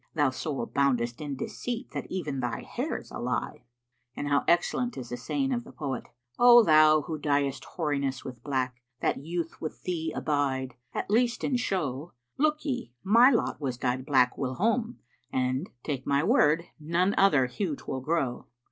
[0.15, 3.61] Thou so aboundest in deceit that even thy hair's a lie.'
[4.15, 6.07] And how excellent is the saying of the poet,
[6.39, 11.43] 'O thou who dyest hoariness with black, * That youth wi' thee abide, at least
[11.43, 16.63] in show; Look ye, my lot was dyčd black whilome * And (take my word!)
[16.79, 18.47] none other hue 'twill grow.'"